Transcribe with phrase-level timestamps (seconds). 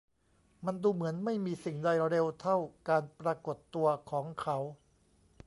[0.65, 2.57] มันดูเหมือนไม่มีสิ่งใดเร็วเท่า
[2.89, 4.57] การปรากฏตัวของเขา